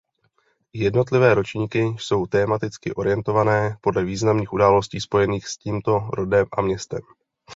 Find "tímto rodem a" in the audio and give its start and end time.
5.57-6.61